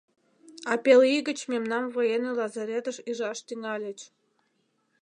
А 0.71 0.73
пел 0.83 1.01
ий 1.13 1.21
гыч 1.27 1.39
мемнам 1.51 1.85
военный 1.95 2.35
лазаретыш 2.39 2.97
ӱжаш 3.09 3.39
тӱҥальыч. 3.47 3.99